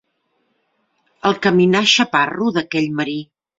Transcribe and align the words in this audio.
El 1.29 1.37
caminar 1.45 1.83
xaparro 1.93 2.51
d'aquell 2.59 2.91
marí. 3.03 3.19